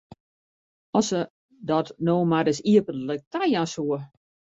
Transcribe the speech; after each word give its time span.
As 0.99 1.09
se 1.11 1.19
dat 1.71 1.91
no 2.07 2.15
mar 2.31 2.43
ris 2.47 2.59
iepentlik 2.71 3.21
tajaan 3.31 3.71
soe! 3.73 3.97